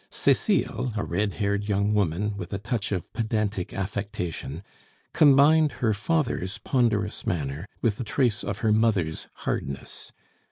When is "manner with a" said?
7.27-8.03